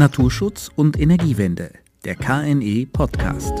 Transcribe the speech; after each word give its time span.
Naturschutz 0.00 0.70
und 0.76 0.98
Energiewende, 0.98 1.72
der 2.06 2.14
KNE 2.14 2.86
Podcast. 2.90 3.52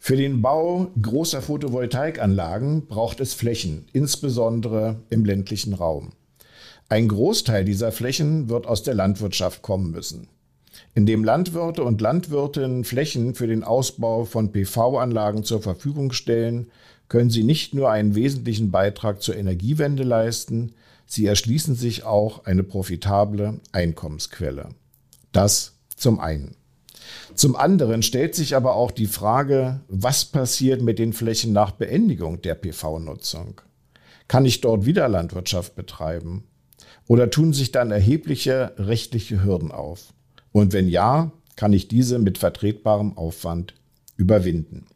Für 0.00 0.16
den 0.16 0.42
Bau 0.42 0.88
großer 1.00 1.40
Photovoltaikanlagen 1.40 2.88
braucht 2.88 3.20
es 3.20 3.34
Flächen, 3.34 3.86
insbesondere 3.92 4.96
im 5.10 5.24
ländlichen 5.24 5.74
Raum. 5.74 6.10
Ein 6.88 7.06
Großteil 7.06 7.64
dieser 7.64 7.92
Flächen 7.92 8.48
wird 8.48 8.66
aus 8.66 8.82
der 8.82 8.94
Landwirtschaft 8.94 9.62
kommen 9.62 9.92
müssen. 9.92 10.26
Indem 10.96 11.22
Landwirte 11.22 11.84
und 11.84 12.00
Landwirtinnen 12.00 12.82
Flächen 12.82 13.36
für 13.36 13.46
den 13.46 13.62
Ausbau 13.62 14.24
von 14.24 14.50
PV-Anlagen 14.50 15.44
zur 15.44 15.62
Verfügung 15.62 16.10
stellen, 16.10 16.66
können 17.06 17.30
sie 17.30 17.44
nicht 17.44 17.74
nur 17.74 17.92
einen 17.92 18.16
wesentlichen 18.16 18.72
Beitrag 18.72 19.22
zur 19.22 19.36
Energiewende 19.36 20.02
leisten, 20.02 20.72
sie 21.10 21.26
erschließen 21.26 21.74
sich 21.74 22.04
auch 22.04 22.44
eine 22.44 22.62
profitable 22.62 23.60
Einkommensquelle. 23.72 24.68
Das 25.32 25.74
zum 25.96 26.20
einen. 26.20 26.56
Zum 27.34 27.56
anderen 27.56 28.02
stellt 28.02 28.34
sich 28.36 28.54
aber 28.54 28.76
auch 28.76 28.92
die 28.92 29.08
Frage, 29.08 29.80
was 29.88 30.24
passiert 30.24 30.82
mit 30.82 30.98
den 30.98 31.12
Flächen 31.12 31.52
nach 31.52 31.72
Beendigung 31.72 32.40
der 32.42 32.54
PV-Nutzung? 32.54 33.60
Kann 34.28 34.44
ich 34.44 34.60
dort 34.60 34.86
wieder 34.86 35.08
Landwirtschaft 35.08 35.74
betreiben? 35.74 36.44
Oder 37.08 37.28
tun 37.28 37.52
sich 37.52 37.72
dann 37.72 37.90
erhebliche 37.90 38.72
rechtliche 38.76 39.42
Hürden 39.42 39.72
auf? 39.72 40.12
Und 40.52 40.72
wenn 40.72 40.88
ja, 40.88 41.32
kann 41.56 41.72
ich 41.72 41.88
diese 41.88 42.20
mit 42.20 42.38
vertretbarem 42.38 43.16
Aufwand 43.18 43.74
überwinden? 44.16 44.86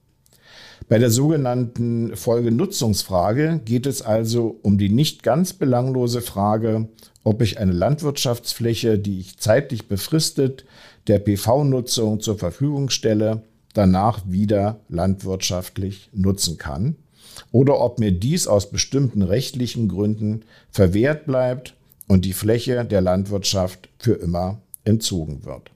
Bei 0.88 0.98
der 0.98 1.10
sogenannten 1.10 2.14
Folgenutzungsfrage 2.14 3.60
geht 3.64 3.86
es 3.86 4.02
also 4.02 4.58
um 4.62 4.76
die 4.76 4.90
nicht 4.90 5.22
ganz 5.22 5.54
belanglose 5.54 6.20
Frage, 6.20 6.88
ob 7.22 7.40
ich 7.40 7.58
eine 7.58 7.72
Landwirtschaftsfläche, 7.72 8.98
die 8.98 9.20
ich 9.20 9.38
zeitlich 9.38 9.88
befristet 9.88 10.66
der 11.06 11.18
PV-Nutzung 11.20 12.20
zur 12.20 12.38
Verfügung 12.38 12.90
stelle, 12.90 13.42
danach 13.72 14.20
wieder 14.26 14.80
landwirtschaftlich 14.88 16.10
nutzen 16.12 16.58
kann 16.58 16.96
oder 17.50 17.80
ob 17.80 17.98
mir 17.98 18.12
dies 18.12 18.46
aus 18.46 18.70
bestimmten 18.70 19.22
rechtlichen 19.22 19.88
Gründen 19.88 20.44
verwehrt 20.70 21.24
bleibt 21.26 21.74
und 22.08 22.26
die 22.26 22.34
Fläche 22.34 22.84
der 22.84 23.00
Landwirtschaft 23.00 23.88
für 23.98 24.14
immer 24.14 24.60
entzogen 24.84 25.44
wird. 25.44 25.70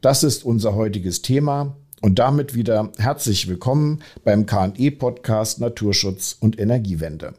Das 0.00 0.22
ist 0.22 0.44
unser 0.44 0.74
heutiges 0.76 1.20
Thema 1.20 1.76
und 2.00 2.18
damit 2.18 2.54
wieder 2.54 2.90
herzlich 2.98 3.48
willkommen 3.48 4.02
beim 4.24 4.46
KNE-Podcast 4.46 5.60
Naturschutz 5.60 6.36
und 6.40 6.58
Energiewende. 6.58 7.34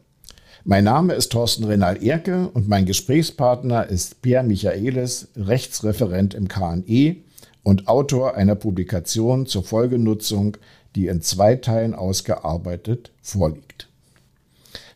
Mein 0.64 0.84
Name 0.84 1.14
ist 1.14 1.32
Thorsten 1.32 1.64
Renal 1.64 2.02
Erke 2.04 2.50
und 2.54 2.68
mein 2.68 2.86
Gesprächspartner 2.86 3.88
ist 3.90 4.22
Pierre 4.22 4.44
Michaelis, 4.44 5.30
Rechtsreferent 5.36 6.36
im 6.36 6.48
KNE 6.48 7.16
und 7.64 7.88
Autor 7.88 8.36
einer 8.36 8.56
Publikation 8.56 9.48
zur 9.48 9.64
Folgenutzung, 9.64 10.58
die 10.96 11.08
in 11.08 11.22
zwei 11.22 11.56
Teilen 11.56 11.96
ausgearbeitet 11.96 13.12
vorliegt. 13.24 13.88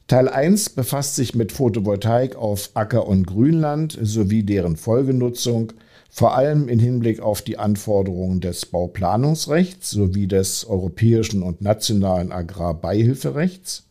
Teil 0.08 0.30
1 0.30 0.69
befasst 0.69 1.16
sich 1.16 1.33
mit 1.33 1.52
Photovoltaik 1.52 2.36
auf 2.36 2.69
Acker- 2.75 3.08
und 3.08 3.25
Grünland 3.25 3.97
sowie 3.99 4.43
deren 4.43 4.77
Folgenutzung, 4.77 5.73
vor 6.16 6.33
allem 6.33 6.69
im 6.69 6.80
Hinblick 6.80 7.19
auf 7.19 7.41
die 7.41 7.58
Anforderungen 7.58 8.39
des 8.39 8.67
Bauplanungsrechts 8.67 9.91
sowie 9.91 10.27
des 10.27 10.66
europäischen 10.66 11.44
und 11.44 11.59
nationalen 11.61 12.31
Agrarbeihilferechts. 12.31 13.83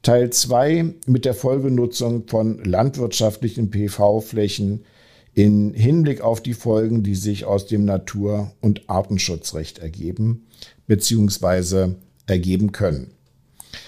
Teil 0.00 0.30
2 0.30 0.94
mit 1.04 1.26
der 1.26 1.34
Folgenutzung 1.34 2.26
von 2.26 2.64
landwirtschaftlichen 2.64 3.70
PV-Flächen 3.70 4.86
in 5.34 5.74
Hinblick 5.74 6.22
auf 6.22 6.42
die 6.42 6.54
Folgen, 6.54 7.02
die 7.02 7.16
sich 7.16 7.44
aus 7.44 7.66
dem 7.66 7.84
Natur- 7.84 8.52
und 8.62 8.88
Artenschutzrecht 8.88 9.78
ergeben 9.78 10.46
bzw. 10.86 11.96
ergeben 12.26 12.72
können. 12.72 13.10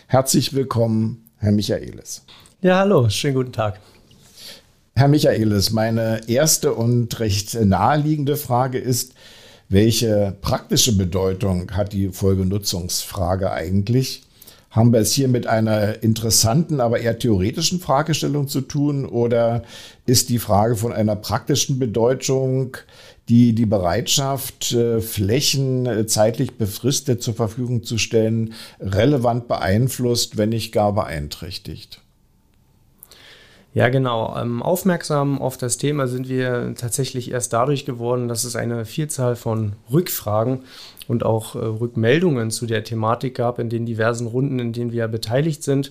Herzlich 0.07 0.53
willkommen, 0.53 1.31
Herr 1.39 1.53
Michaelis. 1.53 2.27
Ja, 2.61 2.81
hallo, 2.81 3.09
schönen 3.09 3.37
guten 3.37 3.53
Tag. 3.53 3.81
Herr 4.97 5.09
Michaelis, 5.09 5.73
meine 5.73 6.21
erste 6.29 6.73
und 6.73 7.19
recht 7.19 7.55
naheliegende 7.55 8.37
Frage 8.37 8.79
ist, 8.79 9.15
welche 9.69 10.37
praktische 10.41 10.97
Bedeutung 10.97 11.73
hat 11.73 11.93
die 11.93 12.11
Folgenutzungsfrage 12.11 13.51
eigentlich? 13.51 14.23
Haben 14.71 14.93
wir 14.93 15.01
es 15.01 15.13
hier 15.13 15.27
mit 15.27 15.49
einer 15.49 16.05
interessanten, 16.05 16.81
aber 16.81 17.01
eher 17.01 17.19
theoretischen 17.19 17.81
Fragestellung 17.81 18.47
zu 18.47 18.61
tun 18.61 19.05
oder 19.05 19.65
ist 20.07 20.29
die 20.29 20.39
Frage 20.39 20.77
von 20.77 20.93
einer 20.93 21.17
praktischen 21.17 21.81
Bedeutung, 21.81 22.77
die 23.29 23.53
die 23.53 23.67
Bereitschaft, 23.67 24.71
äh, 24.75 25.01
Flächen 25.01 25.87
äh, 25.87 26.07
zeitlich 26.07 26.57
befristet 26.57 27.21
zur 27.21 27.35
Verfügung 27.35 27.83
zu 27.83 27.99
stellen, 27.99 28.53
relevant 28.79 29.49
beeinflusst, 29.49 30.37
wenn 30.37 30.51
nicht 30.51 30.71
gar 30.71 30.93
beeinträchtigt? 30.93 32.04
Ja, 33.75 33.89
genau. 33.89 34.37
Ähm, 34.41 34.63
aufmerksam 34.63 35.43
auf 35.43 35.57
das 35.59 35.79
Thema 35.79 36.07
sind 36.07 36.29
wir 36.29 36.75
tatsächlich 36.77 37.33
erst 37.33 37.53
dadurch 37.53 37.85
geworden, 37.85 38.29
dass 38.29 38.45
es 38.45 38.55
eine 38.55 38.85
Vielzahl 38.85 39.35
von 39.35 39.73
Rückfragen 39.93 40.61
und 41.09 41.25
auch 41.25 41.57
äh, 41.57 41.59
Rückmeldungen 41.59 42.53
zu 42.53 42.67
der 42.67 42.85
Thematik 42.85 43.35
gab 43.35 43.59
in 43.59 43.69
den 43.69 43.85
diversen 43.85 44.29
Runden, 44.29 44.61
in 44.61 44.73
denen 44.73 44.93
wir 44.93 45.09
beteiligt 45.09 45.65
sind. 45.65 45.91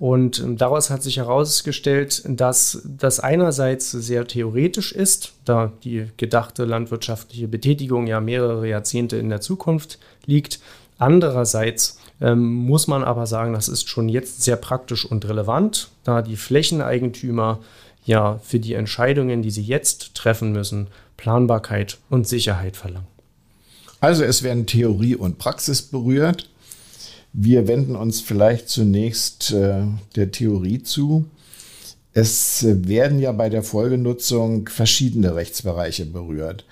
Und 0.00 0.40
ähm, 0.40 0.56
daraus 0.56 0.90
hat 0.90 1.04
sich 1.04 1.18
herausgestellt, 1.18 2.24
dass 2.26 2.82
das 2.84 3.20
einerseits 3.20 3.92
sehr 3.92 4.26
theoretisch 4.26 4.90
ist, 4.90 5.34
da 5.44 5.72
die 5.84 6.08
gedachte 6.16 6.64
landwirtschaftliche 6.64 7.46
Betätigung 7.46 8.08
ja 8.08 8.20
mehrere 8.20 8.68
Jahrzehnte 8.68 9.18
in 9.18 9.28
der 9.28 9.40
Zukunft 9.40 10.00
liegt. 10.26 10.58
Andererseits 10.98 12.00
ähm, 12.20 12.52
muss 12.52 12.86
man 12.86 13.02
aber 13.02 13.26
sagen, 13.26 13.52
das 13.52 13.68
ist 13.68 13.88
schon 13.88 14.08
jetzt 14.08 14.42
sehr 14.42 14.56
praktisch 14.56 15.04
und 15.04 15.26
relevant, 15.28 15.88
da 16.04 16.22
die 16.22 16.36
Flächeneigentümer 16.36 17.60
ja 18.04 18.38
für 18.42 18.58
die 18.58 18.74
Entscheidungen, 18.74 19.42
die 19.42 19.50
sie 19.50 19.62
jetzt 19.62 20.14
treffen 20.14 20.52
müssen, 20.52 20.88
Planbarkeit 21.16 21.98
und 22.08 22.26
Sicherheit 22.26 22.76
verlangen. 22.76 23.06
Also 24.00 24.24
es 24.24 24.42
werden 24.42 24.66
Theorie 24.66 25.14
und 25.14 25.38
Praxis 25.38 25.82
berührt. 25.82 26.48
Wir 27.32 27.68
wenden 27.68 27.96
uns 27.96 28.20
vielleicht 28.20 28.68
zunächst 28.68 29.52
äh, 29.52 29.82
der 30.16 30.32
Theorie 30.32 30.82
zu. 30.82 31.26
Es 32.12 32.64
werden 32.66 33.20
ja 33.20 33.30
bei 33.32 33.50
der 33.50 33.62
Folgenutzung 33.62 34.68
verschiedene 34.68 35.36
Rechtsbereiche 35.36 36.06
berührt. 36.06 36.64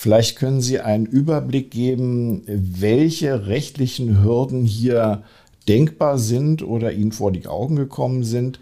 Vielleicht 0.00 0.38
können 0.38 0.60
Sie 0.60 0.78
einen 0.78 1.06
Überblick 1.06 1.72
geben, 1.72 2.44
welche 2.46 3.48
rechtlichen 3.48 4.22
Hürden 4.22 4.64
hier 4.64 5.24
denkbar 5.66 6.18
sind 6.18 6.62
oder 6.62 6.92
Ihnen 6.92 7.10
vor 7.10 7.32
die 7.32 7.48
Augen 7.48 7.74
gekommen 7.74 8.22
sind, 8.22 8.60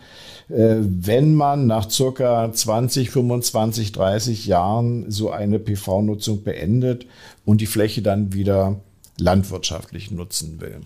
äh, 0.48 0.76
wenn 0.80 1.34
man 1.34 1.66
nach 1.66 1.91
circa 1.91 2.50
20, 2.50 3.10
25, 3.10 3.92
30 3.92 4.47
Jahren 4.47 5.10
so 5.10 5.30
eine 5.30 5.58
PV-Nutzung 5.58 6.42
beendet 6.42 7.04
und 7.44 7.60
die 7.60 7.66
Fläche 7.66 8.00
dann 8.00 8.32
wieder 8.32 8.80
landwirtschaftlich 9.18 10.10
nutzen 10.10 10.62
will. 10.62 10.80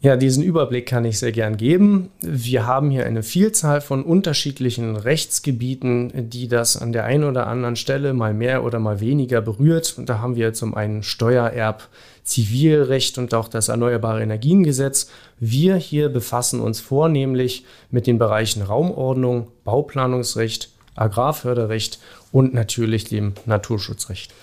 Ja, 0.00 0.16
diesen 0.16 0.42
Überblick 0.42 0.86
kann 0.86 1.06
ich 1.06 1.18
sehr 1.18 1.32
gern 1.32 1.56
geben. 1.56 2.10
Wir 2.20 2.66
haben 2.66 2.90
hier 2.90 3.06
eine 3.06 3.22
Vielzahl 3.22 3.80
von 3.80 4.04
unterschiedlichen 4.04 4.94
Rechtsgebieten, 4.94 6.28
die 6.30 6.48
das 6.48 6.76
an 6.76 6.92
der 6.92 7.04
einen 7.04 7.24
oder 7.24 7.46
anderen 7.46 7.76
Stelle 7.76 8.12
mal 8.12 8.34
mehr 8.34 8.62
oder 8.62 8.78
mal 8.78 9.00
weniger 9.00 9.40
berührt. 9.40 9.94
Und 9.96 10.10
da 10.10 10.18
haben 10.18 10.36
wir 10.36 10.52
zum 10.52 10.74
einen 10.74 11.02
Steuererb, 11.02 11.88
Zivilrecht 12.24 13.16
und 13.16 13.32
auch 13.32 13.48
das 13.48 13.68
Erneuerbare 13.68 14.22
Energiengesetz. 14.22 15.10
Wir 15.40 15.76
hier 15.76 16.10
befassen 16.10 16.60
uns 16.60 16.78
vornehmlich 16.80 17.64
mit 17.90 18.06
den 18.06 18.18
Bereichen 18.18 18.62
Raumordnung, 18.62 19.48
Bauplanungsrecht, 19.64 20.70
Agrarförderrecht 20.94 22.00
und 22.32 22.52
natürlich 22.52 23.04
dem 23.04 23.32
Naturschutzrecht. 23.46 24.34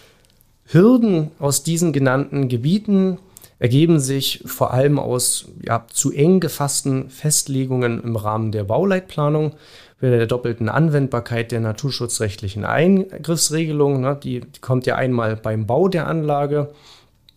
Hürden 0.66 1.30
aus 1.40 1.64
diesen 1.64 1.94
genannten 1.94 2.48
Gebieten 2.48 3.20
ergeben 3.64 4.02
sich 4.02 4.44
vor 4.46 4.74
allem 4.74 5.00
aus 5.00 5.46
ja, 5.66 5.86
zu 5.90 6.12
eng 6.12 6.42
gefassten 6.42 7.10
Festlegungen 7.10 8.04
im 8.04 8.18
Rahmen 8.18 8.52
der 8.52 8.66
Bauleitplanung, 8.66 9.54
der 10.02 10.26
doppelten 10.26 10.68
Anwendbarkeit 10.68 11.54
der 11.54 11.62
naturschutzrechtlichen 11.62 12.66
Eingriffsregelung. 12.66 14.02
Ne, 14.02 14.20
die, 14.22 14.42
die 14.42 14.60
kommt 14.60 14.86
ja 14.86 14.98
einmal 14.98 15.38
beim 15.38 15.66
Bau 15.66 15.88
der 15.88 16.08
Anlage 16.08 16.74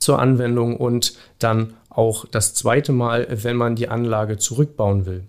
zur 0.00 0.18
Anwendung 0.18 0.76
und 0.76 1.14
dann 1.38 1.74
auch 1.90 2.24
das 2.24 2.54
zweite 2.54 2.90
Mal, 2.90 3.28
wenn 3.30 3.54
man 3.54 3.76
die 3.76 3.88
Anlage 3.88 4.36
zurückbauen 4.36 5.06
will. 5.06 5.22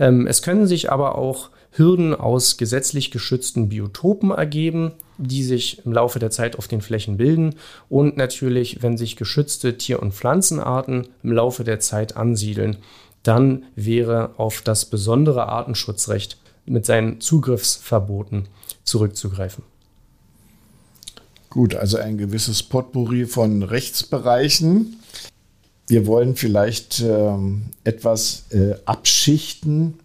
Ähm, 0.00 0.26
es 0.26 0.40
können 0.40 0.66
sich 0.66 0.90
aber 0.90 1.18
auch 1.18 1.50
Hürden 1.78 2.14
aus 2.14 2.56
gesetzlich 2.56 3.10
geschützten 3.10 3.68
Biotopen 3.68 4.30
ergeben, 4.30 4.92
die 5.16 5.42
sich 5.42 5.84
im 5.84 5.92
Laufe 5.92 6.18
der 6.18 6.30
Zeit 6.30 6.56
auf 6.56 6.68
den 6.68 6.80
Flächen 6.80 7.16
bilden 7.16 7.54
und 7.88 8.16
natürlich, 8.16 8.82
wenn 8.82 8.96
sich 8.96 9.16
geschützte 9.16 9.78
Tier- 9.78 10.00
und 10.00 10.14
Pflanzenarten 10.14 11.08
im 11.22 11.32
Laufe 11.32 11.64
der 11.64 11.80
Zeit 11.80 12.16
ansiedeln, 12.16 12.76
dann 13.22 13.64
wäre 13.74 14.34
auf 14.36 14.62
das 14.62 14.84
besondere 14.84 15.48
Artenschutzrecht 15.48 16.38
mit 16.66 16.86
seinen 16.86 17.20
Zugriffsverboten 17.20 18.48
zurückzugreifen. 18.84 19.64
Gut, 21.50 21.74
also 21.74 21.96
ein 21.96 22.18
gewisses 22.18 22.62
Potpourri 22.62 23.26
von 23.26 23.62
Rechtsbereichen. 23.62 24.96
Wir 25.86 26.06
wollen 26.06 26.36
vielleicht 26.36 27.00
ähm, 27.00 27.70
etwas 27.84 28.44
äh, 28.50 28.74
abschichten 28.84 29.98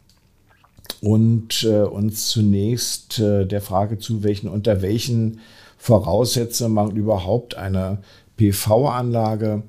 und 1.03 1.63
äh, 1.65 1.81
uns 1.81 2.29
zunächst 2.29 3.19
äh, 3.19 3.45
der 3.45 3.59
Frage 3.59 3.97
zuwenden, 3.97 4.47
unter 4.47 4.81
welchen 4.81 5.41
Voraussetzungen 5.77 6.73
man 6.73 6.95
überhaupt 6.95 7.55
eine 7.55 7.97
PV-Anlage 8.38 9.63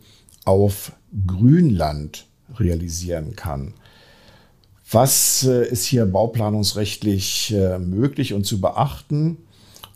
auf 0.44 0.92
Grünland 1.26 2.26
realisieren 2.56 3.34
kann. 3.34 3.75
Was 4.88 5.42
äh, 5.42 5.66
ist 5.66 5.86
hier 5.86 6.06
bauplanungsrechtlich 6.06 7.52
äh, 7.52 7.80
möglich 7.80 8.32
und 8.32 8.46
zu 8.46 8.60
beachten? 8.60 9.38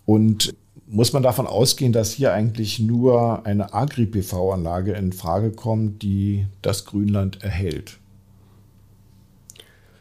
Und 0.07 0.57
muss 0.89 1.13
man 1.13 1.23
davon 1.23 1.47
ausgehen, 1.47 1.93
dass 1.93 2.11
hier 2.11 2.33
eigentlich 2.33 2.81
nur 2.81 3.47
eine 3.47 3.73
Agri-PV-Anlage 3.73 4.93
in 4.95 5.13
Frage 5.13 5.53
kommt, 5.53 6.03
die 6.03 6.47
das 6.63 6.85
Grünland 6.85 7.45
erhält? 7.45 7.98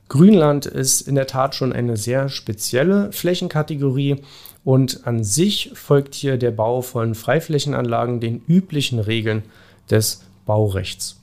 Grünland 0.10 0.66
ist 0.66 1.02
in 1.02 1.16
der 1.16 1.28
Tat 1.28 1.56
schon 1.56 1.74
eine 1.74 1.98
sehr 1.98 2.30
spezielle 2.30 3.12
Flächenkategorie 3.12 4.22
und 4.64 5.06
an 5.06 5.24
sich 5.24 5.72
folgt 5.74 6.16
hier 6.16 6.38
der 6.38 6.52
Bau 6.52 6.82
von 6.82 7.16
Freiflächenanlagen 7.16 8.20
den 8.20 8.42
üblichen 8.48 9.00
Regeln 9.00 9.44
des 9.90 10.24
Baurechts. 10.46 11.22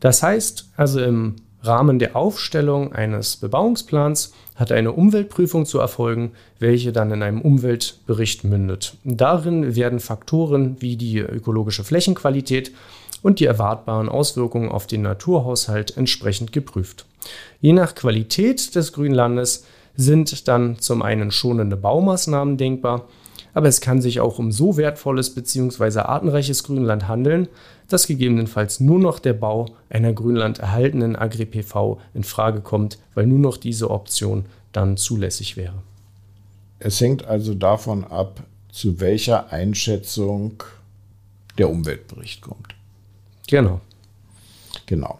Das 0.00 0.22
heißt 0.22 0.70
also 0.76 1.00
im 1.00 1.36
Rahmen 1.62 1.98
der 2.00 2.16
Aufstellung 2.16 2.92
eines 2.92 3.36
Bebauungsplans 3.36 4.32
hat 4.56 4.72
eine 4.72 4.92
Umweltprüfung 4.92 5.64
zu 5.64 5.78
erfolgen, 5.78 6.32
welche 6.58 6.92
dann 6.92 7.12
in 7.12 7.22
einem 7.22 7.40
Umweltbericht 7.40 8.44
mündet. 8.44 8.96
Darin 9.04 9.76
werden 9.76 10.00
Faktoren 10.00 10.76
wie 10.80 10.96
die 10.96 11.18
ökologische 11.18 11.84
Flächenqualität 11.84 12.72
und 13.22 13.40
die 13.40 13.46
erwartbaren 13.46 14.08
Auswirkungen 14.08 14.68
auf 14.70 14.86
den 14.86 15.02
Naturhaushalt 15.02 15.96
entsprechend 15.96 16.52
geprüft. 16.52 17.06
Je 17.60 17.72
nach 17.72 17.94
Qualität 17.94 18.74
des 18.74 18.92
Grünlandes 18.92 19.64
sind 19.96 20.48
dann 20.48 20.78
zum 20.78 21.02
einen 21.02 21.30
schonende 21.30 21.76
Baumaßnahmen 21.76 22.56
denkbar, 22.56 23.06
aber 23.54 23.68
es 23.68 23.80
kann 23.80 24.00
sich 24.00 24.20
auch 24.20 24.38
um 24.38 24.50
so 24.50 24.76
wertvolles 24.76 25.34
bzw. 25.34 26.00
artenreiches 26.00 26.64
Grünland 26.64 27.06
handeln, 27.06 27.48
dass 27.88 28.06
gegebenenfalls 28.06 28.80
nur 28.80 28.98
noch 28.98 29.18
der 29.18 29.34
Bau 29.34 29.66
einer 29.90 30.12
Grünland 30.12 30.58
erhaltenen 30.58 31.16
Agri-PV 31.16 32.00
in 32.14 32.24
Frage 32.24 32.60
kommt, 32.60 32.98
weil 33.14 33.26
nur 33.26 33.38
noch 33.38 33.58
diese 33.58 33.90
Option 33.90 34.46
dann 34.72 34.96
zulässig 34.96 35.56
wäre. 35.56 35.74
Es 36.78 37.00
hängt 37.00 37.26
also 37.26 37.54
davon 37.54 38.04
ab, 38.04 38.42
zu 38.70 39.00
welcher 39.00 39.52
Einschätzung 39.52 40.62
der 41.58 41.68
Umweltbericht 41.68 42.40
kommt. 42.40 42.74
Genau. 43.52 43.82
Genau. 44.86 45.18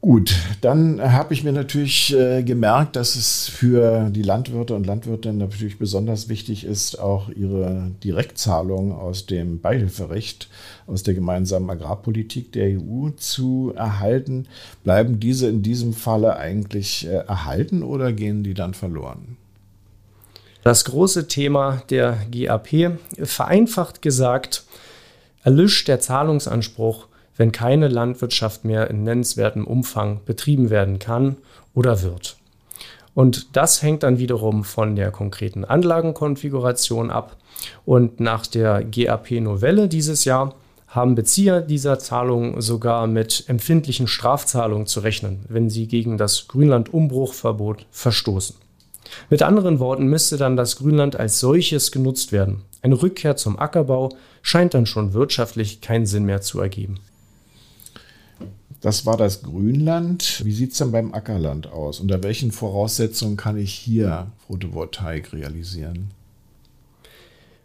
Gut, 0.00 0.34
dann 0.62 1.02
habe 1.02 1.34
ich 1.34 1.44
mir 1.44 1.52
natürlich 1.52 2.16
äh, 2.16 2.42
gemerkt, 2.42 2.96
dass 2.96 3.14
es 3.14 3.46
für 3.46 4.08
die 4.08 4.22
Landwirte 4.22 4.74
und 4.74 4.86
Landwirtinnen 4.86 5.36
natürlich 5.36 5.78
besonders 5.78 6.30
wichtig 6.30 6.64
ist, 6.64 6.98
auch 6.98 7.28
ihre 7.28 7.90
Direktzahlung 8.02 8.92
aus 8.92 9.26
dem 9.26 9.60
Beihilferecht, 9.60 10.48
aus 10.86 11.02
der 11.02 11.12
gemeinsamen 11.12 11.68
Agrarpolitik 11.68 12.52
der 12.52 12.78
EU 12.80 13.10
zu 13.16 13.74
erhalten. 13.76 14.46
Bleiben 14.82 15.20
diese 15.20 15.48
in 15.48 15.62
diesem 15.62 15.92
Falle 15.92 16.36
eigentlich 16.36 17.06
äh, 17.06 17.16
erhalten 17.26 17.82
oder 17.82 18.14
gehen 18.14 18.44
die 18.44 18.54
dann 18.54 18.72
verloren? 18.72 19.36
Das 20.62 20.86
große 20.86 21.28
Thema 21.28 21.82
der 21.90 22.16
GAP, 22.30 22.98
vereinfacht 23.24 24.00
gesagt, 24.00 24.64
erlischt 25.42 25.86
der 25.88 26.00
Zahlungsanspruch 26.00 27.08
wenn 27.38 27.52
keine 27.52 27.88
Landwirtschaft 27.88 28.66
mehr 28.66 28.90
in 28.90 29.04
nennenswertem 29.04 29.66
Umfang 29.66 30.20
betrieben 30.26 30.68
werden 30.68 30.98
kann 30.98 31.38
oder 31.72 32.02
wird. 32.02 32.36
Und 33.14 33.56
das 33.56 33.82
hängt 33.82 34.02
dann 34.02 34.18
wiederum 34.18 34.64
von 34.64 34.94
der 34.94 35.10
konkreten 35.10 35.64
Anlagenkonfiguration 35.64 37.10
ab. 37.10 37.36
Und 37.84 38.20
nach 38.20 38.46
der 38.46 38.84
GAP-Novelle 38.84 39.88
dieses 39.88 40.24
Jahr 40.24 40.54
haben 40.88 41.14
Bezieher 41.14 41.60
dieser 41.60 41.98
Zahlungen 41.98 42.60
sogar 42.60 43.06
mit 43.06 43.44
empfindlichen 43.48 44.06
Strafzahlungen 44.06 44.86
zu 44.86 45.00
rechnen, 45.00 45.44
wenn 45.48 45.68
sie 45.68 45.86
gegen 45.86 46.16
das 46.16 46.48
Grünland-Umbruchverbot 46.48 47.86
verstoßen. 47.90 48.56
Mit 49.30 49.42
anderen 49.42 49.80
Worten 49.80 50.06
müsste 50.06 50.36
dann 50.36 50.56
das 50.56 50.76
Grünland 50.76 51.16
als 51.16 51.40
solches 51.40 51.92
genutzt 51.92 52.32
werden. 52.32 52.62
Eine 52.82 53.02
Rückkehr 53.02 53.36
zum 53.36 53.58
Ackerbau 53.58 54.10
scheint 54.42 54.74
dann 54.74 54.86
schon 54.86 55.12
wirtschaftlich 55.12 55.80
keinen 55.80 56.06
Sinn 56.06 56.24
mehr 56.24 56.40
zu 56.40 56.60
ergeben. 56.60 57.00
Das 58.80 59.06
war 59.06 59.16
das 59.16 59.42
Grünland. 59.42 60.42
Wie 60.44 60.52
sieht 60.52 60.72
es 60.72 60.78
denn 60.78 60.92
beim 60.92 61.12
Ackerland 61.12 61.66
aus? 61.66 61.98
Unter 61.98 62.22
welchen 62.22 62.52
Voraussetzungen 62.52 63.36
kann 63.36 63.58
ich 63.58 63.72
hier 63.72 64.28
Photovoltaik 64.46 65.32
realisieren? 65.32 66.10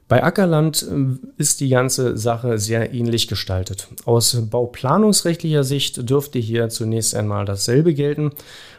Bei 0.07 0.24
Ackerland 0.24 0.83
äh, 0.83 1.18
ist 1.38 1.60
die 1.60 1.69
ganze 1.69 2.18
Sache 2.18 2.60
sehr 2.60 2.94
ähnlich 2.94 3.27
gestaltet. 3.27 3.88
Aus 4.06 4.38
bauplanungsrechtlicher 4.50 5.63
Sicht 5.63 6.10
dürfte 6.10 6.39
hier 6.39 6.69
zunächst 6.69 7.16
einmal 7.16 7.45
dasselbe 7.45 7.94
gelten. 7.94 8.31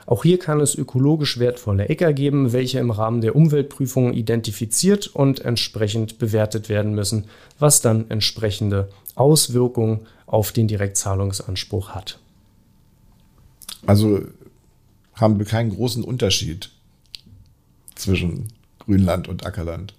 Auch 0.06 0.22
hier 0.22 0.38
kann 0.38 0.60
es 0.60 0.74
ökologisch 0.74 1.38
wertvolle 1.38 1.88
Äcker 1.88 2.12
geben, 2.12 2.52
welche 2.52 2.78
im 2.78 2.90
Rahmen 2.90 3.20
der 3.20 3.34
Umweltprüfung 3.34 4.12
identifiziert 4.12 5.06
und 5.08 5.40
entsprechend 5.40 6.18
bewertet 6.18 6.68
werden 6.68 6.94
müssen, 6.94 7.24
was 7.58 7.80
dann 7.80 8.10
entsprechende 8.10 8.88
Auswirkungen 9.14 10.00
auf 10.26 10.52
den 10.52 10.68
Direktzahlungsanspruch 10.68 11.90
hat. 11.90 12.18
Also 13.86 14.20
haben 15.14 15.38
wir 15.38 15.46
keinen 15.46 15.70
großen 15.70 16.02
Unterschied 16.04 16.70
zwischen 17.94 18.48
Grünland 18.78 19.28
und 19.28 19.46
Ackerland. 19.46 19.94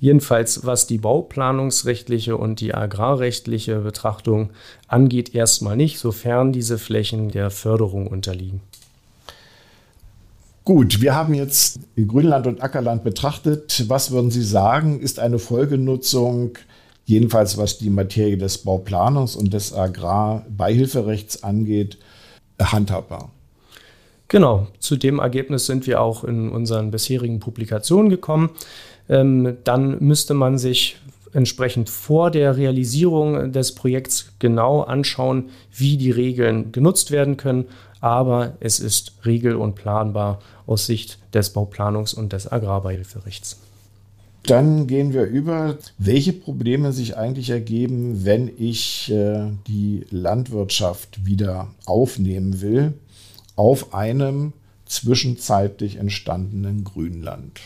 Jedenfalls, 0.00 0.66
was 0.66 0.86
die 0.86 0.98
bauplanungsrechtliche 0.98 2.36
und 2.36 2.60
die 2.60 2.74
agrarrechtliche 2.74 3.80
Betrachtung 3.80 4.50
angeht, 4.86 5.34
erstmal 5.34 5.76
nicht, 5.76 5.98
sofern 5.98 6.52
diese 6.52 6.78
Flächen 6.78 7.30
der 7.30 7.50
Förderung 7.50 8.06
unterliegen. 8.06 8.60
Gut, 10.64 11.00
wir 11.00 11.14
haben 11.14 11.34
jetzt 11.34 11.78
Grünland 11.96 12.46
und 12.46 12.62
Ackerland 12.62 13.04
betrachtet. 13.04 13.84
Was 13.88 14.10
würden 14.10 14.30
Sie 14.30 14.42
sagen, 14.42 15.00
ist 15.00 15.18
eine 15.18 15.38
Folgenutzung, 15.38 16.56
jedenfalls 17.04 17.58
was 17.58 17.78
die 17.78 17.90
Materie 17.90 18.38
des 18.38 18.64
Bauplanungs- 18.64 19.36
und 19.36 19.52
des 19.52 19.74
Agrarbeihilferechts 19.74 21.42
angeht, 21.42 21.98
handhabbar. 22.60 23.30
Genau, 24.28 24.68
zu 24.78 24.96
dem 24.96 25.18
Ergebnis 25.18 25.66
sind 25.66 25.86
wir 25.86 26.00
auch 26.00 26.24
in 26.24 26.50
unseren 26.50 26.90
bisherigen 26.90 27.40
Publikationen 27.40 28.08
gekommen. 28.08 28.50
Ähm, 29.08 29.58
dann 29.64 29.98
müsste 30.02 30.34
man 30.34 30.58
sich 30.58 30.96
entsprechend 31.34 31.90
vor 31.90 32.30
der 32.30 32.56
Realisierung 32.56 33.52
des 33.52 33.74
Projekts 33.74 34.32
genau 34.38 34.82
anschauen, 34.82 35.50
wie 35.72 35.96
die 35.96 36.10
Regeln 36.10 36.72
genutzt 36.72 37.10
werden 37.10 37.36
können. 37.36 37.66
Aber 38.00 38.54
es 38.60 38.80
ist 38.80 39.12
regel- 39.24 39.56
und 39.56 39.74
planbar 39.74 40.40
aus 40.66 40.86
Sicht 40.86 41.18
des 41.34 41.54
Bauplanungs- 41.54 42.14
und 42.14 42.32
des 42.32 42.50
Agrarbeihilferechts. 42.50 43.60
Dann 44.46 44.86
gehen 44.86 45.14
wir 45.14 45.24
über, 45.24 45.78
welche 45.96 46.34
Probleme 46.34 46.92
sich 46.92 47.16
eigentlich 47.16 47.48
ergeben, 47.48 48.24
wenn 48.26 48.50
ich 48.58 49.10
äh, 49.10 49.50
die 49.66 50.04
Landwirtschaft 50.10 51.24
wieder 51.24 51.68
aufnehmen 51.86 52.60
will 52.60 52.92
auf 53.56 53.94
einem 53.94 54.52
zwischenzeitlich 54.84 55.96
entstandenen 55.96 56.84
Grünland. 56.84 57.60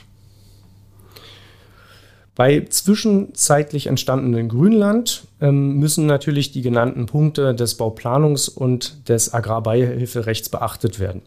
Bei 2.37 2.64
zwischenzeitlich 2.68 3.88
entstandenen 3.88 4.49
Grünland 4.49 5.26
ähm, 5.40 5.78
müssen 5.78 6.06
natürlich 6.06 6.52
die 6.52 6.62
genannten 6.62 7.06
Punkte 7.06 7.56
des 7.56 7.76
Bauplanungs- 7.80 8.49
und 8.49 9.08
des 9.08 9.35
Agrarbeihilferechts 9.35 10.49
beachtet 10.49 11.00
werden. 11.00 11.23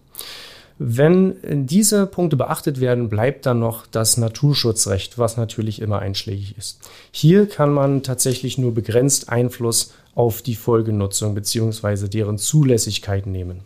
Wenn 0.83 1.35
diese 1.67 2.07
Punkte 2.07 2.35
beachtet 2.37 2.81
werden, 2.81 3.07
bleibt 3.07 3.45
dann 3.45 3.59
noch 3.59 3.85
das 3.85 4.17
Naturschutzrecht, 4.17 5.19
was 5.19 5.37
natürlich 5.37 5.79
immer 5.79 5.99
einschlägig 5.99 6.57
ist. 6.57 6.79
Hier 7.11 7.47
kann 7.47 7.71
man 7.71 8.01
tatsächlich 8.01 8.57
nur 8.57 8.73
begrenzt 8.73 9.29
Einfluss 9.29 9.93
auf 10.15 10.41
die 10.41 10.55
Folgenutzung 10.55 11.35
bzw. 11.35 12.07
deren 12.07 12.39
Zulässigkeit 12.39 13.27
nehmen. 13.27 13.59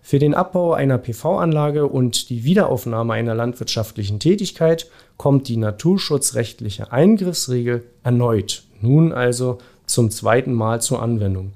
Für 0.00 0.20
den 0.20 0.32
Abbau 0.32 0.74
einer 0.74 0.98
PV-Anlage 0.98 1.88
und 1.88 2.30
die 2.30 2.44
Wiederaufnahme 2.44 3.14
einer 3.14 3.34
landwirtschaftlichen 3.34 4.20
Tätigkeit 4.20 4.88
kommt 5.16 5.48
die 5.48 5.56
naturschutzrechtliche 5.56 6.92
Eingriffsregel 6.92 7.82
erneut, 8.04 8.62
nun 8.80 9.12
also 9.12 9.58
zum 9.86 10.12
zweiten 10.12 10.54
Mal 10.54 10.80
zur 10.80 11.02
Anwendung. 11.02 11.50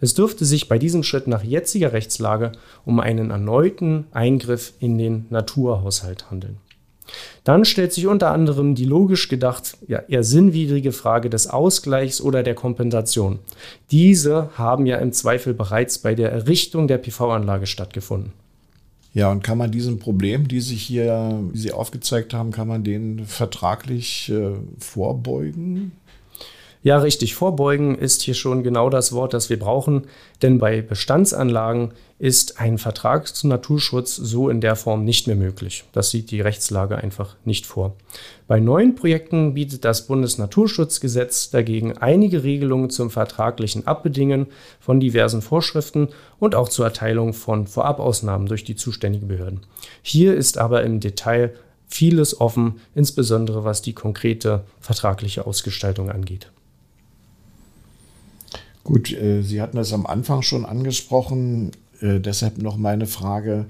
Es 0.00 0.14
dürfte 0.14 0.44
sich 0.44 0.68
bei 0.68 0.78
diesem 0.78 1.02
Schritt 1.02 1.26
nach 1.26 1.42
jetziger 1.42 1.92
Rechtslage 1.92 2.52
um 2.84 3.00
einen 3.00 3.30
erneuten 3.30 4.06
Eingriff 4.12 4.74
in 4.78 4.98
den 4.98 5.26
Naturhaushalt 5.30 6.30
handeln. 6.30 6.58
Dann 7.44 7.64
stellt 7.64 7.92
sich 7.92 8.06
unter 8.06 8.30
anderem 8.30 8.74
die 8.74 8.84
logisch 8.84 9.28
gedacht 9.28 9.78
ja, 9.86 10.00
eher 10.08 10.22
sinnwidrige 10.22 10.92
Frage 10.92 11.30
des 11.30 11.48
Ausgleichs 11.48 12.20
oder 12.20 12.42
der 12.42 12.54
Kompensation. 12.54 13.38
Diese 13.90 14.50
haben 14.58 14.86
ja 14.86 14.98
im 14.98 15.12
Zweifel 15.12 15.54
bereits 15.54 15.98
bei 15.98 16.14
der 16.14 16.30
Errichtung 16.30 16.86
der 16.86 16.98
PV-Anlage 16.98 17.66
stattgefunden. 17.66 18.32
Ja, 19.14 19.30
und 19.30 19.42
kann 19.42 19.58
man 19.58 19.72
diesem 19.72 19.98
Problem, 19.98 20.48
die 20.48 20.60
sich 20.60 20.82
hier, 20.82 21.40
wie 21.52 21.58
Sie 21.58 21.72
aufgezeigt 21.72 22.34
haben, 22.34 22.52
kann 22.52 22.68
man 22.68 22.84
denen 22.84 23.24
vertraglich 23.24 24.30
äh, 24.30 24.50
vorbeugen? 24.78 25.92
Ja, 26.82 26.98
richtig. 26.98 27.34
Vorbeugen 27.34 27.96
ist 27.96 28.22
hier 28.22 28.34
schon 28.34 28.62
genau 28.62 28.88
das 28.88 29.12
Wort, 29.12 29.34
das 29.34 29.50
wir 29.50 29.58
brauchen, 29.58 30.06
denn 30.42 30.58
bei 30.58 30.80
Bestandsanlagen 30.80 31.92
ist 32.20 32.60
ein 32.60 32.78
Vertrag 32.78 33.28
zum 33.28 33.50
Naturschutz 33.50 34.14
so 34.16 34.48
in 34.48 34.60
der 34.60 34.76
Form 34.76 35.04
nicht 35.04 35.26
mehr 35.26 35.36
möglich. 35.36 35.84
Das 35.92 36.10
sieht 36.10 36.30
die 36.30 36.40
Rechtslage 36.40 36.96
einfach 36.98 37.36
nicht 37.44 37.66
vor. 37.66 37.96
Bei 38.46 38.60
neuen 38.60 38.94
Projekten 38.94 39.54
bietet 39.54 39.84
das 39.84 40.06
Bundesnaturschutzgesetz 40.06 41.50
dagegen 41.50 41.98
einige 41.98 42.42
Regelungen 42.44 42.90
zum 42.90 43.10
vertraglichen 43.10 43.86
Abbedingen 43.86 44.46
von 44.80 45.00
diversen 45.00 45.42
Vorschriften 45.42 46.08
und 46.38 46.54
auch 46.54 46.68
zur 46.68 46.86
Erteilung 46.86 47.34
von 47.34 47.66
Vorabausnahmen 47.66 48.48
durch 48.48 48.64
die 48.64 48.76
zuständigen 48.76 49.28
Behörden. 49.28 49.60
Hier 50.02 50.34
ist 50.34 50.58
aber 50.58 50.84
im 50.84 51.00
Detail 51.00 51.54
vieles 51.88 52.40
offen, 52.40 52.80
insbesondere 52.94 53.64
was 53.64 53.82
die 53.82 53.94
konkrete 53.94 54.64
vertragliche 54.80 55.46
Ausgestaltung 55.46 56.10
angeht. 56.10 56.50
Gut, 58.88 59.12
äh, 59.12 59.42
Sie 59.42 59.60
hatten 59.60 59.76
es 59.76 59.92
am 59.92 60.06
Anfang 60.06 60.40
schon 60.40 60.64
angesprochen, 60.64 61.72
äh, 62.00 62.20
deshalb 62.20 62.56
noch 62.56 62.78
meine 62.78 63.06
Frage. 63.06 63.66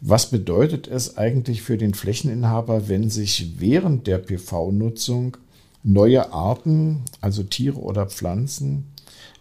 Was 0.00 0.30
bedeutet 0.30 0.88
es 0.88 1.18
eigentlich 1.18 1.60
für 1.60 1.76
den 1.76 1.92
Flächeninhaber, 1.92 2.88
wenn 2.88 3.10
sich 3.10 3.60
während 3.60 4.06
der 4.06 4.16
PV-Nutzung 4.16 5.36
neue 5.82 6.32
Arten, 6.32 7.02
also 7.20 7.42
Tiere 7.42 7.78
oder 7.78 8.06
Pflanzen, 8.06 8.86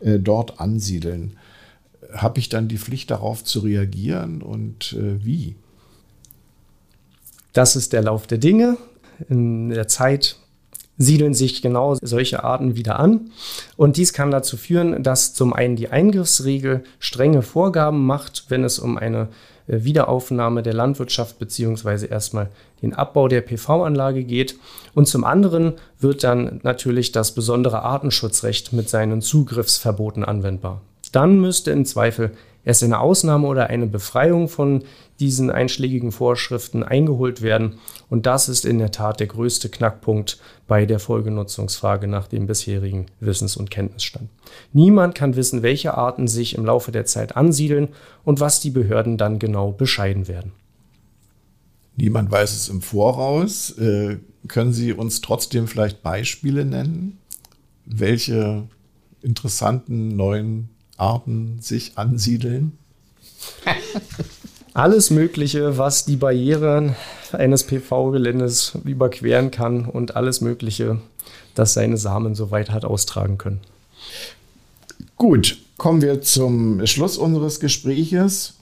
äh, 0.02 0.20
dort 0.20 0.60
ansiedeln? 0.60 1.38
Habe 2.12 2.40
ich 2.40 2.50
dann 2.50 2.68
die 2.68 2.78
Pflicht 2.78 3.10
darauf 3.10 3.46
zu 3.46 3.62
reagieren 3.62 4.42
und 4.42 4.94
wie? 5.00 5.56
Das 7.54 7.78
ist 7.78 7.94
der 7.94 8.02
Lauf 8.02 8.28
der 8.28 8.40
Dinge. 8.40 8.78
In 9.30 9.70
der 9.70 9.88
Zeit 9.88 10.36
siedeln 10.98 11.34
sich 11.34 11.62
genau 11.62 11.96
solche 12.02 12.44
Arten 12.44 12.76
wieder 12.76 13.00
an. 13.00 13.32
Und 13.78 13.98
dies 13.98 14.14
kann 14.14 14.32
dazu 14.32 14.58
führen, 14.58 15.04
dass 15.04 15.34
zum 15.34 15.54
einen 15.54 15.76
die 15.76 15.90
Eingriffsregel 15.90 16.84
strenge 17.00 17.42
Vorgaben 17.42 18.06
macht, 18.06 18.46
wenn 18.50 18.64
es 18.64 18.80
um 18.80 18.98
eine 18.98 19.30
äh, 19.68 19.84
Wiederaufnahme 19.84 20.62
der 20.62 20.74
Landwirtschaft 20.74 21.40
beziehungsweise 21.40 22.08
erstmal 22.08 22.50
den 22.82 22.94
Abbau 22.94 23.28
der 23.28 23.42
PV-Anlage 23.42 24.24
geht. 24.24 24.56
Und 24.94 25.08
zum 25.08 25.24
anderen 25.24 25.74
wird 26.00 26.24
dann 26.24 26.60
natürlich 26.64 27.12
das 27.12 27.34
besondere 27.34 27.82
Artenschutzrecht 27.82 28.74
mit 28.74 28.90
seinen 28.90 29.22
Zugriffsverboten 29.22 30.24
anwendbar. 30.24 30.82
Dann 31.12 31.40
müsste 31.40 31.72
im 31.72 31.86
Zweifel 31.86 32.32
erst 32.66 32.84
eine 32.84 33.00
Ausnahme 33.00 33.48
oder 33.48 33.68
eine 33.68 33.88
Befreiung 33.88 34.48
von 34.48 34.84
diesen 35.20 35.52
einschlägigen 35.52 36.12
Vorschriften 36.12 36.84
eingeholt 36.84 37.42
werden. 37.42 37.80
Und 38.10 38.26
das 38.26 38.50
ist 38.50 38.66
in 38.66 38.80
der 38.80 38.92
Tat 38.92 39.20
der 39.20 39.28
größte 39.28 39.70
Knackpunkt 39.70 40.40
bei 40.68 40.86
der 40.86 41.00
Folgenutzungsfrage 41.00 42.08
nach 42.08 42.28
dem 42.28 42.48
bisherigen 42.48 43.08
Wissens- 43.20 43.58
und 43.58 43.70
Kenntnisstand. 43.70 44.30
Niemand 44.72 45.16
kann 45.16 45.36
wissen, 45.36 45.62
welche 45.62 45.96
Arten 45.96 46.28
sich 46.28 46.56
im 46.56 46.66
Laufe 46.66 46.92
der 46.92 47.06
Zeit 47.06 47.36
ansiedeln 47.36 47.90
und 48.24 48.40
was 48.40 48.60
die 48.60 48.72
Behörden 48.72 49.18
dann 49.18 49.40
genau 49.40 49.72
bescheiden 49.72 50.28
werden. 50.28 50.52
Niemand 51.96 52.32
weiß 52.32 52.54
es 52.54 52.70
im 52.70 52.82
Voraus. 52.82 53.78
Äh, 53.78 54.18
können 54.48 54.74
Sie 54.74 54.94
uns 54.94 55.22
trotzdem 55.22 55.68
vielleicht 55.68 56.02
Beispiele 56.02 56.66
nennen, 56.66 57.20
welche 57.86 58.64
interessanten 59.22 60.10
neuen 60.10 60.70
Arten 60.98 61.60
sich 61.62 61.98
ansiedeln? 61.98 62.78
Alles 64.74 65.12
Mögliche, 65.12 65.78
was 65.78 66.06
die 66.06 66.16
Barrieren 66.16 66.96
eines 67.32 67.64
PV-Geländes 67.64 68.78
überqueren 68.86 69.52
kann 69.52 69.86
und 69.86 70.16
alles 70.16 70.42
Mögliche, 70.42 71.00
das 71.54 71.74
seine 71.74 71.98
Samen 71.98 72.34
so 72.34 72.50
weit 72.50 72.72
hat 72.72 72.84
austragen 72.84 73.38
können. 73.38 73.60
Gut, 75.16 75.60
kommen 75.78 76.02
wir 76.02 76.22
zum 76.22 76.86
Schluss 76.88 77.18
unseres 77.18 77.60
Gespräches. 77.60 78.56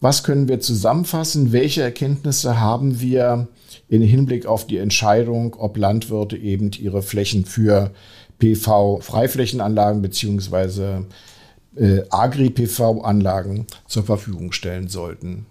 Was 0.00 0.24
können 0.24 0.48
wir 0.48 0.60
zusammenfassen? 0.60 1.52
Welche 1.52 1.82
Erkenntnisse 1.82 2.58
haben 2.58 3.00
wir 3.00 3.48
im 3.88 4.02
Hinblick 4.02 4.46
auf 4.46 4.66
die 4.66 4.78
Entscheidung, 4.78 5.56
ob 5.58 5.76
Landwirte 5.76 6.36
eben 6.36 6.70
ihre 6.72 7.02
Flächen 7.02 7.44
für 7.44 7.90
PV-Freiflächenanlagen 8.38 10.00
beziehungsweise 10.00 11.04
äh, 11.78 12.02
Agri-PV-Anlagen 12.10 13.66
zur 13.86 14.04
Verfügung 14.04 14.52
stellen 14.52 14.88
sollten. 14.88 15.46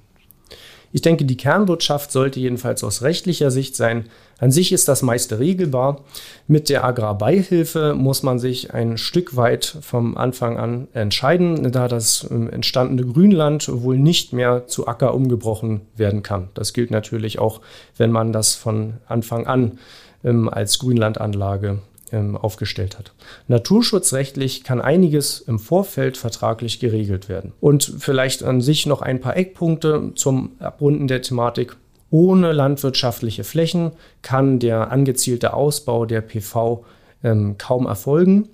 Ich 0.93 1.01
denke, 1.01 1.25
die 1.25 1.37
Kernwirtschaft 1.37 2.11
sollte 2.11 2.39
jedenfalls 2.39 2.83
aus 2.83 3.01
rechtlicher 3.01 3.51
Sicht 3.51 3.75
sein. 3.75 4.05
An 4.39 4.51
sich 4.51 4.71
ist 4.71 4.87
das 4.87 5.01
meiste 5.01 5.37
regelbar. 5.37 6.01
Mit 6.47 6.69
der 6.69 6.85
Agrarbeihilfe 6.85 7.93
muss 7.93 8.23
man 8.23 8.39
sich 8.39 8.73
ein 8.73 8.97
Stück 8.97 9.35
weit 9.35 9.77
vom 9.81 10.17
Anfang 10.17 10.57
an 10.57 10.87
entscheiden, 10.93 11.71
da 11.71 11.87
das 11.87 12.25
ähm, 12.31 12.49
entstandene 12.49 13.05
Grünland 13.11 13.69
wohl 13.71 13.97
nicht 13.97 14.31
mehr 14.33 14.67
zu 14.67 14.87
Acker 14.87 15.13
umgebrochen 15.13 15.81
werden 15.95 16.23
kann. 16.23 16.49
Das 16.53 16.73
gilt 16.73 16.89
natürlich 16.89 17.39
auch, 17.39 17.61
wenn 17.97 18.11
man 18.11 18.31
das 18.31 18.55
von 18.55 18.93
Anfang 19.07 19.45
an 19.45 19.79
ähm, 20.23 20.47
als 20.47 20.79
Grünlandanlage 20.79 21.79
aufgestellt 22.13 22.97
hat. 22.97 23.13
Naturschutzrechtlich 23.47 24.63
kann 24.63 24.81
einiges 24.81 25.39
im 25.41 25.59
Vorfeld 25.59 26.17
vertraglich 26.17 26.79
geregelt 26.79 27.29
werden. 27.29 27.53
Und 27.59 27.95
vielleicht 27.99 28.43
an 28.43 28.61
sich 28.61 28.85
noch 28.85 29.01
ein 29.01 29.19
paar 29.21 29.35
Eckpunkte 29.35 30.11
zum 30.15 30.51
Abrunden 30.59 31.07
der 31.07 31.21
Thematik. 31.21 31.75
Ohne 32.09 32.53
landwirtschaftliche 32.53 33.43
Flächen 33.43 33.91
kann 34.21 34.59
der 34.59 34.91
angezielte 34.91 35.53
Ausbau 35.53 36.05
der 36.05 36.21
PV 36.21 36.85
ähm, 37.23 37.57
kaum 37.57 37.85
erfolgen. 37.85 38.47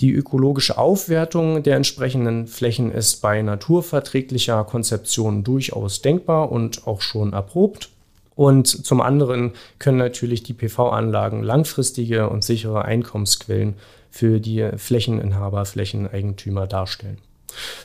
Die 0.00 0.12
ökologische 0.12 0.78
Aufwertung 0.78 1.62
der 1.62 1.76
entsprechenden 1.76 2.46
Flächen 2.46 2.92
ist 2.92 3.20
bei 3.20 3.42
naturverträglicher 3.42 4.64
Konzeption 4.64 5.42
durchaus 5.42 6.02
denkbar 6.02 6.52
und 6.52 6.86
auch 6.86 7.00
schon 7.00 7.32
erprobt. 7.32 7.90
Und 8.38 8.68
zum 8.68 9.00
anderen 9.00 9.50
können 9.80 9.98
natürlich 9.98 10.44
die 10.44 10.54
PV-Anlagen 10.54 11.42
langfristige 11.42 12.28
und 12.28 12.44
sichere 12.44 12.84
Einkommensquellen 12.84 13.74
für 14.10 14.38
die 14.38 14.64
Flächeninhaber, 14.76 15.64
Flächeneigentümer 15.64 16.68
darstellen. 16.68 17.18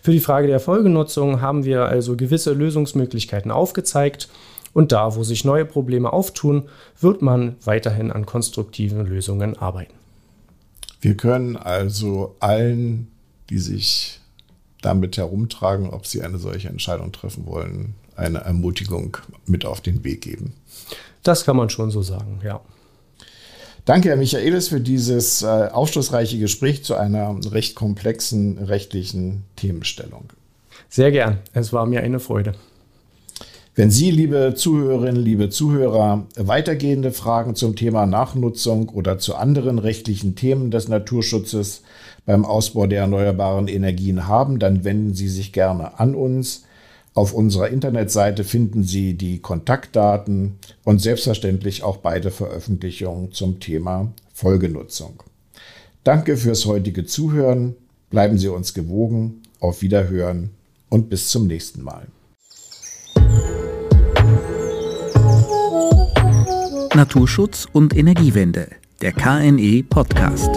Für 0.04 0.12
die 0.12 0.20
Frage 0.20 0.46
der 0.46 0.60
Folgenutzung 0.60 1.42
haben 1.42 1.66
wir 1.66 1.86
also 1.86 2.16
gewisse 2.16 2.54
Lösungsmöglichkeiten 2.54 3.50
aufgezeigt 3.50 4.30
und 4.74 4.92
da, 4.92 5.16
wo 5.16 5.24
sich 5.24 5.44
neue 5.44 5.66
Probleme 5.66 6.14
auftun, 6.14 6.70
wird 7.02 7.24
man 7.24 7.56
weiterhin 7.64 8.12
an 8.12 8.28
konstruktiven 8.28 9.08
Lösungen 9.08 9.58
arbeiten. 9.58 9.96
Wir 11.02 11.18
können 11.18 11.58
also 11.58 12.36
allen, 12.40 13.08
die 13.50 13.58
sich 13.58 14.20
damit 14.84 15.18
herumtragen, 15.18 15.90
ob 15.90 16.06
sie 16.06 16.22
eine 16.22 16.38
solche 16.38 16.70
Entscheidung 16.70 17.12
treffen 17.12 17.48
wollen, 17.48 17.96
eine 18.16 18.40
Ermutigung 18.40 19.18
mit 19.46 19.66
auf 19.66 19.82
den 19.82 20.04
Weg 20.04 20.22
geben. 20.22 20.54
Das 21.24 21.46
kann 21.46 21.58
man 21.58 21.70
schon 21.70 21.92
so 21.92 22.02
sagen, 22.02 22.40
ja. 22.44 22.62
Danke, 23.86 24.10
Herr 24.10 24.16
Michaelis, 24.16 24.70
für 24.70 24.80
dieses 24.80 25.42
äh, 25.42 25.46
aufschlussreiche 25.72 26.40
Gespräch 26.40 26.86
zu 26.86 26.96
einer 26.96 27.38
recht 27.52 27.76
komplexen 27.76 28.58
rechtlichen 28.58 29.44
Themenstellung. 29.58 30.32
Sehr 30.90 31.12
gern. 31.12 31.40
Es 31.54 31.74
war 31.74 31.86
mir 31.86 32.02
eine 32.02 32.20
Freude. 32.20 32.54
Wenn 33.76 33.90
Sie, 33.90 34.12
liebe 34.12 34.54
Zuhörerinnen, 34.56 35.22
liebe 35.22 35.50
Zuhörer, 35.50 36.28
weitergehende 36.36 37.12
Fragen 37.12 37.56
zum 37.56 37.76
Thema 37.76 38.06
Nachnutzung 38.06 38.90
oder 38.90 39.18
zu 39.18 39.36
anderen 39.36 39.80
rechtlichen 39.80 40.36
Themen 40.36 40.70
des 40.70 40.88
Naturschutzes 40.88 41.82
beim 42.26 42.46
Ausbau 42.46 42.86
der 42.86 43.02
erneuerbaren 43.02 43.68
Energien 43.68 44.28
haben, 44.28 44.60
dann 44.60 44.84
wenden 44.84 45.16
Sie 45.16 45.28
sich 45.28 45.52
gerne 45.52 46.00
an 46.00 46.14
uns. 46.14 46.66
Auf 47.16 47.34
unserer 47.34 47.70
Internetseite 47.70 48.44
finden 48.44 48.84
Sie 48.84 49.14
die 49.14 49.40
Kontaktdaten 49.40 50.58
und 50.84 51.00
selbstverständlich 51.00 51.84
auch 51.84 51.98
beide 51.98 52.32
Veröffentlichungen 52.32 53.32
zum 53.32 53.60
Thema 53.60 54.12
Folgenutzung. 54.34 55.22
Danke 56.04 56.38
fürs 56.38 56.66
heutige 56.66 57.06
Zuhören. 57.06 57.76
Bleiben 58.10 58.38
Sie 58.38 58.48
uns 58.48 58.74
gewogen. 58.74 59.42
Auf 59.60 59.82
Wiederhören 59.82 60.50
und 60.90 61.10
bis 61.10 61.30
zum 61.30 61.48
nächsten 61.48 61.84
Mal. 61.84 62.08
Naturschutz 66.96 67.68
und 67.72 67.96
Energiewende, 67.96 68.68
der 69.02 69.14
KNE 69.14 69.84
Podcast. 69.84 70.50